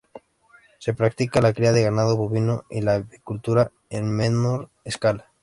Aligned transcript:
Se 0.79 0.95
practica 0.95 1.41
la 1.41 1.53
cría 1.53 1.73
de 1.73 1.83
ganado 1.83 2.17
bovino 2.17 2.63
y 2.71 2.81
la 2.81 2.95
avicultura 2.95 3.71
en 3.91 4.09
menor 4.09 4.71
escala. 4.83 5.29